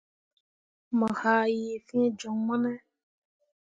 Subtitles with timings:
[0.97, 2.73] Mo haa yee fĩĩ joŋ mo ne?